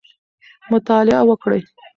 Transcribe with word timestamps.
مطالعه 0.71 1.21
وکړئ. 1.29 1.61